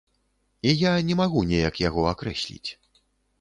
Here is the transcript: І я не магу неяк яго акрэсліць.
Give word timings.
І 0.69 0.71
я 0.77 0.93
не 1.09 1.17
магу 1.19 1.43
неяк 1.51 1.77
яго 1.83 2.07
акрэсліць. 2.13 2.69